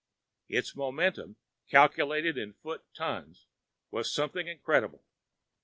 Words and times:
Its 0.49 0.75
momentum, 0.75 1.35
calculated 1.69 2.35
in 2.35 2.53
foot 2.53 2.83
tons, 2.91 3.45
was 3.91 4.11
something 4.11 4.47
incredible. 4.47 5.05